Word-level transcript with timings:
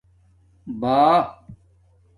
بݳ 0.81 0.97